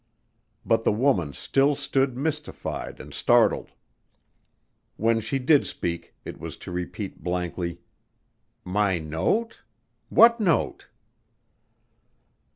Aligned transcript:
But 0.65 0.83
the 0.83 0.91
woman 0.91 1.31
still 1.33 1.75
stood 1.75 2.17
mystified 2.17 2.99
and 2.99 3.13
startled. 3.13 3.69
When 4.97 5.19
she 5.19 5.37
did 5.37 5.67
speak 5.67 6.15
it 6.25 6.39
was 6.39 6.57
to 6.65 6.71
repeat 6.71 7.23
blankly, 7.23 7.81
"My 8.65 8.97
note? 8.97 9.61
What 10.09 10.39
note?" 10.39 10.87